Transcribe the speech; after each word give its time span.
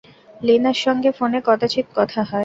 লীনার 0.41 0.77
সঙ্গে 0.85 1.09
ফোনে 1.11 1.39
কদাচিৎ 1.45 1.87
কথা 1.95 2.21
হয়। 2.21 2.39